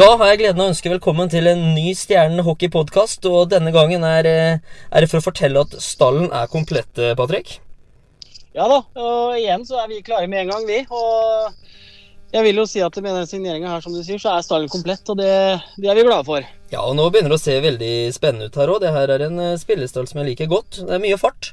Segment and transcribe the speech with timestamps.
[0.00, 3.26] Da har jeg gleden av å ønske velkommen til en ny Stjernen hockey-podkast.
[3.28, 7.12] Og denne gangen er, eh, er, det for å fortelle at stallen er komplett, eh,
[7.14, 7.58] Patrick.
[8.56, 10.86] Ja da, og igjen så er vi klare med en gang, vi.
[10.88, 11.52] Og
[12.32, 14.72] jeg vil jo si at med den signeringa her, som du sier, så er stallen
[14.72, 16.48] komplett, og det, det, er vi glade for.
[16.72, 18.80] Ja, og nå begynner det å se veldig spennende ut her òg.
[18.80, 20.80] Det her er en eh, spillestall som jeg liker godt.
[20.80, 21.52] Det er mye fart.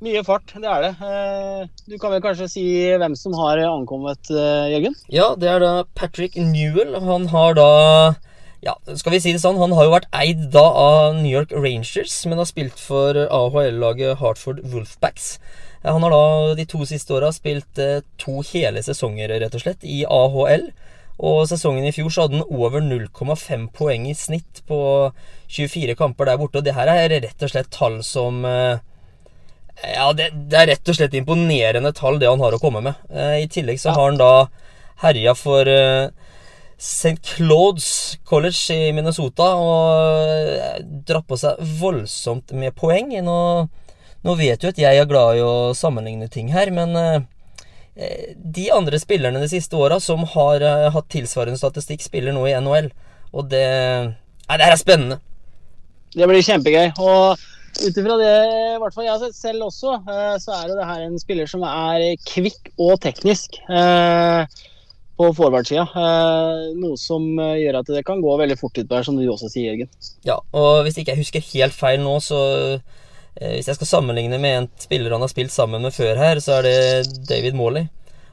[0.00, 0.90] Mye fart, det er det.
[1.04, 2.64] Eh, du kan vel kanskje si
[2.96, 4.96] hvem som har ankommet, eh, Jørgen?
[5.12, 6.96] Ja, det er da Patrick Newell.
[7.04, 7.66] Han har da
[8.64, 11.52] ja, skal vi si det sånn, Han har jo vært eid da av New York
[11.52, 15.38] Rangers, men har spilt for AHL-laget Hartford Wolfbacks.
[15.84, 19.84] Han har da de to siste åra spilt eh, to hele sesonger, rett og slett,
[19.84, 20.70] i AHL.
[21.20, 24.80] Og sesongen i fjor så hadde han over 0,5 poeng i snitt på
[25.52, 26.60] 24 kamper der borte.
[26.60, 28.40] Og det her er rett og slett tall som
[29.82, 32.98] ja, det, det, er rett og slett imponerende tall, det han har å komme med.
[33.08, 34.32] Eh, I tillegg så har han da
[35.00, 36.10] herja for eh,
[36.80, 37.16] St.
[37.24, 43.12] Claudes College i Minnesota og eh, dratt på seg voldsomt med poeng.
[43.24, 43.40] Nå,
[44.24, 48.70] nå vet du at jeg er glad i å sammenligne ting her, men eh, de
[48.72, 52.92] andre spillerne de siste åra som har eh, hatt tilsvarende statistikk, spiller nå i NHL.
[53.36, 53.66] Og det
[54.50, 55.16] Nei, det her er spennende.
[56.10, 56.88] Det blir kjempegøy.
[56.98, 57.38] Og
[57.78, 58.32] ut ifra det
[58.74, 61.48] i hvert fall jeg har sett selv også, eh, så er det her en spiller
[61.50, 64.42] som er kvikk og teknisk eh,
[65.20, 65.84] på forward-sida.
[65.84, 69.52] Eh, noe som gjør at det kan gå veldig fort utpå her, som du også
[69.52, 69.92] sier, Jørgen.
[70.26, 72.40] Ja, og hvis ikke jeg husker helt feil nå, så
[73.40, 76.58] hvis jeg skal sammenligne med en spiller han har spilt sammen med før her, så
[76.58, 77.86] er det David Morley.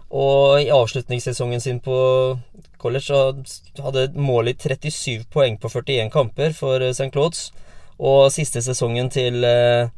[0.07, 1.97] Og i avslutningssesongen sin på
[2.81, 3.21] college så
[3.83, 7.11] hadde Morley 37 poeng på 41 kamper for St.
[7.13, 7.51] Claudes.
[7.97, 9.89] Og siste sesongen til eh,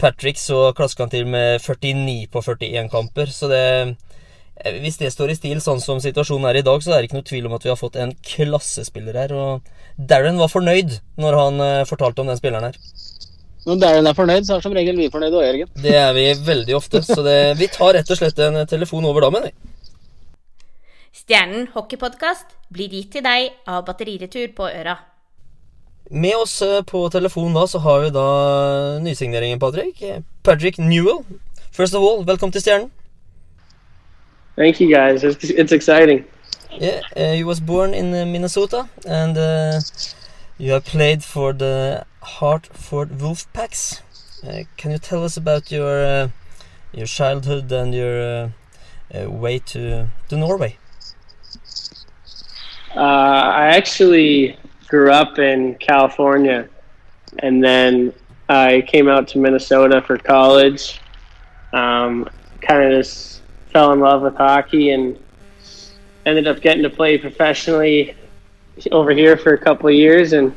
[0.00, 3.30] Patrick så klaska han til med 49 på 41 kamper.
[3.32, 6.94] Så det eh, Hvis det står i stil sånn som situasjonen er i dag, så
[6.94, 9.34] er det ikke noe tvil om at vi har fått en klassespiller her.
[9.34, 12.80] Og Darren var fornøyd når han eh, fortalte om den spilleren her.
[13.64, 15.70] Når Darren er fornøyd, så er som regel vi fornøyde òg, Jørgen.
[15.84, 17.00] Det er vi veldig ofte.
[17.04, 19.54] Så det, vi tar rett og slett en telefon over dammen, vi.
[21.14, 24.98] Stjernen hockeypodkast blir gitt til deg av Batteriretur på Øra.
[26.10, 28.26] Med oss eh, på telefon da så har vi da
[29.00, 30.02] nysigneringen, Patrick.
[30.42, 31.24] Patrick Newell.
[31.72, 32.90] First of all, welcome to Stjernen.
[34.56, 35.24] Thank you guys.
[35.24, 36.24] It's, it's exciting.
[36.78, 39.80] Yeah, uh, you was born in uh, Minnesota and uh,
[40.58, 44.00] you have played for the Hartford Wolfpacks.
[44.46, 46.28] Uh, can you tell us about your uh,
[46.92, 48.50] your childhood and your
[49.14, 50.76] uh, way to to Norway?
[52.96, 54.56] I actually
[54.88, 56.68] grew up in California,
[57.40, 58.12] and then
[58.48, 61.00] I came out to Minnesota for college.
[61.72, 62.28] Um,
[62.60, 65.18] kind of just fell in love with hockey and
[66.26, 68.16] ended up getting to play professionally
[68.92, 70.32] over here for a couple of years.
[70.32, 70.54] And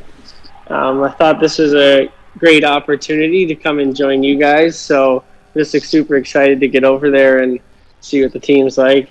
[0.68, 4.78] um, I thought this was a great opportunity to come and join you guys.
[4.80, 5.24] So
[5.56, 7.60] just super excited to get over there and
[8.02, 9.10] see what the team's like.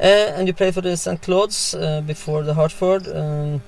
[0.00, 1.20] Uh, and you played for the St.
[1.20, 3.60] Cloud's uh, before the Hartford, um,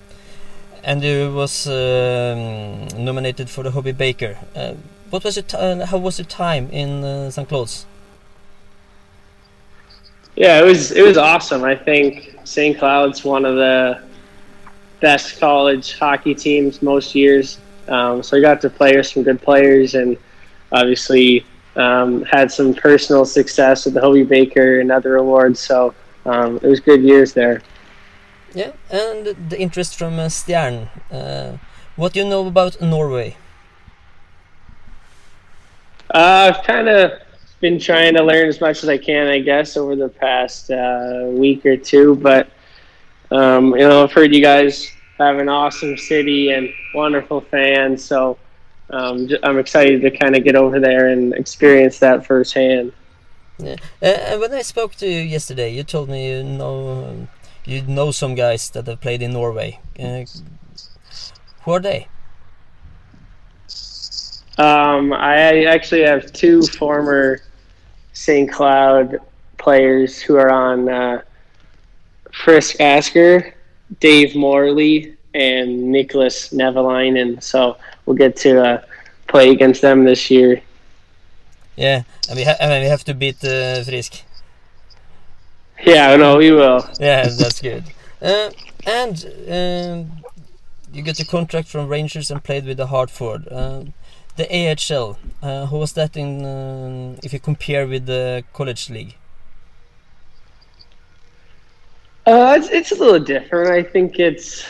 [0.83, 4.39] and you was um, nominated for the Hobey Baker.
[4.57, 4.75] Uh,
[5.11, 7.47] what was your how was your time in St.
[7.47, 7.85] Cloud's?
[10.35, 11.65] Yeah, it was it was awesome.
[11.65, 12.79] I think St.
[12.79, 14.03] Cloud's one of the
[15.01, 17.59] best college hockey teams most years.
[17.89, 20.17] Um, so I got to play with some good players, and
[20.71, 21.45] obviously
[21.77, 25.61] um, had some personal success with the Hobey Baker and other awards.
[25.61, 25.95] So
[26.25, 27.63] um, it was good years there.
[28.55, 30.89] Yeah, and the interest from uh, Stjern.
[31.11, 31.57] Uh,
[31.97, 33.37] what do you know about Norway?
[36.15, 37.13] Uh, I've kind of
[37.61, 41.25] been trying to learn as much as I can, I guess, over the past uh,
[41.29, 42.17] week or two.
[42.17, 42.51] But
[43.31, 48.37] um, you know, I've heard you guys have an awesome city and wonderful fans, so
[48.91, 52.93] um, I'm excited to kind of get over there and experience that firsthand.
[53.59, 53.77] Yeah.
[54.03, 57.29] Uh, when I spoke to you yesterday, you told me you know
[57.65, 59.79] you know some guys that have played in Norway.
[59.99, 60.25] Uh,
[61.63, 62.09] who are they?
[64.59, 67.41] Um, I actually have two former
[68.13, 68.51] St.
[68.51, 69.19] Cloud
[69.59, 71.23] players who are on uh,
[72.33, 73.55] Frisk Asker,
[74.01, 77.43] Dave Morley, and Nicholas Nevelainen.
[77.43, 78.83] So we'll get to uh,
[79.29, 80.61] play against them this year.
[81.77, 84.23] Yeah, and we, ha and we have to beat uh, Frisk.
[85.85, 86.87] Yeah, no, we will.
[87.01, 87.85] yeah, that's good.
[88.23, 88.53] Uh,
[88.87, 90.23] and um,
[90.93, 93.49] you got a contract from Rangers and played with the Hartford.
[93.49, 93.87] Uh,
[94.37, 96.45] the AHL, uh, how was that in?
[96.45, 99.17] Uh, if you compare with the college league?
[102.25, 103.73] Uh, it's, it's a little different.
[103.73, 104.65] I think it's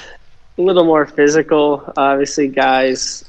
[0.57, 1.93] a little more physical.
[1.97, 3.25] Obviously, guys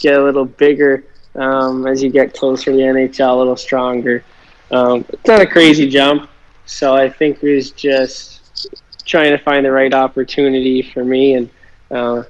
[0.00, 1.04] get a little bigger
[1.36, 4.24] um, as you get closer to the NHL, a little stronger.
[4.70, 6.28] Um, it's not a crazy jump,
[6.66, 8.68] so I think it was just
[9.04, 11.50] trying to find the right opportunity for me, and
[11.90, 12.22] uh,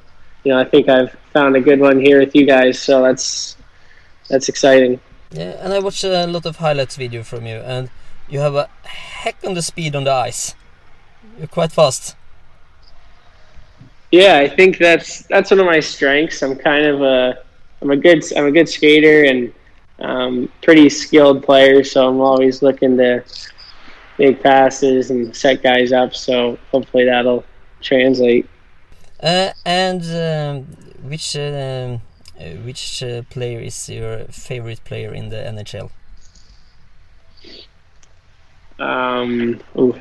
[0.42, 3.56] you know, I think I've found a good one here with you guys, so that's
[4.28, 5.00] that's exciting.
[5.30, 7.90] Yeah, and I watched a lot of highlights video from you, and
[8.28, 10.54] you have a heck on the speed on the ice.
[11.38, 12.16] You're quite fast.
[14.12, 16.42] Yeah, I think that's that's one of my strengths.
[16.42, 17.38] I'm kind of a
[17.84, 19.52] I'm a good I'm a good skater and
[20.00, 21.84] um, pretty skilled player.
[21.84, 23.22] So I'm always looking to
[24.18, 26.14] make passes and set guys up.
[26.14, 27.44] So hopefully that'll
[27.82, 28.48] translate.
[29.22, 30.64] Uh, and um,
[31.02, 32.00] which um,
[32.40, 35.90] uh, which uh, player is your favorite player in the NHL?
[38.78, 39.94] Um, ooh.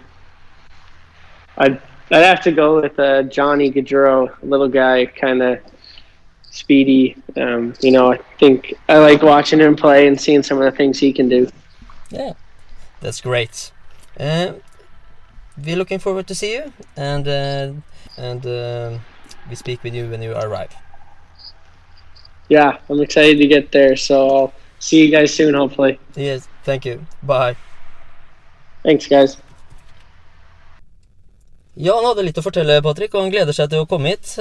[1.58, 1.82] I'd
[2.12, 5.60] I'd have to go with uh, Johnny Gaudreau, little guy, kind of
[6.54, 7.18] speedy.
[7.36, 10.72] Um, you know, I think I like watching him play and seeing some of the
[10.78, 11.50] things he can do.
[12.10, 12.34] Yeah,
[13.02, 13.72] that's great.
[14.18, 14.54] Uh,
[15.58, 17.74] we're looking forward to see you, and uh,
[18.18, 18.98] and uh,
[19.50, 20.74] we speak with you when you arrive.
[22.50, 23.96] Yeah, I'm excited to get there.
[23.96, 26.00] So I'll see you guys soon, hopefully.
[26.16, 27.06] Yes, thank you.
[27.24, 27.56] Bye.
[28.84, 29.38] Thanks, guys.
[31.74, 34.36] Ja, han hadde litt å fortelle, Patrick, og han gleder seg til å komme hit.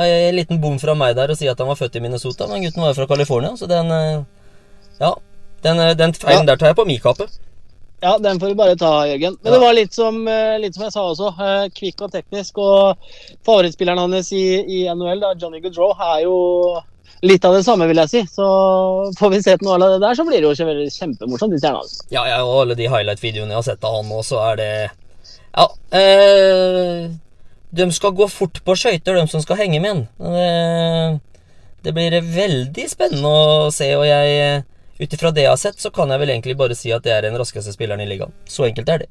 [0.00, 2.62] En liten bom fra meg der å si at han var født i Minnesota, men
[2.62, 4.24] gutten var jo fra California, så den uh,
[5.00, 5.14] Ja,
[5.62, 6.52] den, den feilen Ja.
[6.52, 7.26] der tar jeg på mi kappe.
[8.02, 9.36] Ja, den får du bare ta, Jørgen.
[9.42, 9.58] Men Ja.
[9.58, 11.34] det var litt som, eh, litt som jeg sa også.
[11.40, 12.56] eh, Kvikk og teknisk.
[12.56, 12.96] Og
[13.44, 16.80] favorittspilleren hans i, i NHL, da, Johnny Goodrow, er jo
[17.22, 18.22] litt av det samme, vil jeg si.
[18.32, 18.46] Så
[19.18, 21.82] får vi sett noe av det der, så blir det jo kjempemorsomt Stjerna.
[21.82, 22.06] altså.
[22.10, 24.90] Ja, ja, og alle de highlight-videoene jeg har sett av han nå, så er det
[25.56, 25.66] Ja.
[25.92, 27.10] Eh,
[27.70, 30.04] de skal gå fort på skøyter, de som skal henge med han.
[30.18, 34.64] Det, det blir veldig spennende å se, og jeg
[35.00, 37.14] ut ifra det jeg har sett, så kan jeg vel egentlig bare si at det
[37.14, 38.34] er den raskeste spilleren i ligaen.
[38.44, 39.10] Så enkelt er det.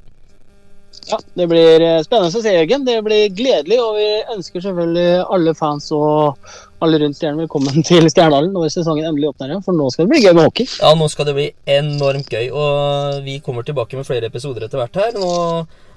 [1.09, 2.85] Ja, Det blir eh, spennende å se, Jørgen.
[2.85, 3.79] Det blir gledelig.
[3.81, 6.37] Og vi ønsker selvfølgelig alle fans og
[6.85, 9.65] alle rundt Stjernen velkommen til Stjernehallen når sesongen endelig åpner igjen.
[9.65, 10.69] For nå skal det bli gøy med hockey.
[10.77, 11.47] Ja, nå skal det bli
[11.79, 15.17] enormt gøy, og vi kommer tilbake med flere episoder etter hvert her.
[15.17, 15.31] Nå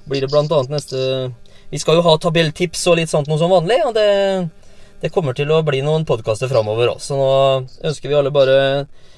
[0.09, 1.03] blir det annet neste
[1.73, 4.09] Vi skal jo ha tabelltips og litt sånt noe som vanlig, og det,
[5.01, 7.01] det kommer til å bli noen podkaster framover òg.
[7.01, 7.31] Så nå
[7.89, 8.59] ønsker vi alle bare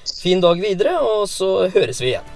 [0.07, 2.34] fin dag videre, og så høres vi igjen.